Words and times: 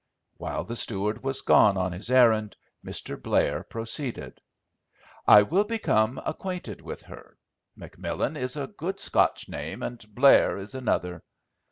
While 0.37 0.63
the 0.63 0.75
steward 0.75 1.23
was 1.23 1.41
gone 1.41 1.77
on 1.77 1.91
his 1.91 2.09
errand 2.09 2.55
Mr. 2.83 3.21
Blair 3.21 3.61
proceeded. 3.61 4.41
"I 5.27 5.43
will 5.43 5.63
become 5.63 6.19
acquainted 6.25 6.81
with 6.81 7.03
her. 7.03 7.37
McMillan 7.77 8.35
is 8.35 8.55
a 8.57 8.65
good 8.65 8.99
Scotch 8.99 9.47
name 9.47 9.83
and 9.83 10.03
Blair 10.15 10.57
is 10.57 10.73
another. 10.73 11.21